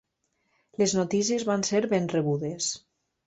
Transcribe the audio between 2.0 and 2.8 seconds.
rebudes.